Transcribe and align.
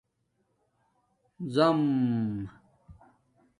زَم 1.53 1.81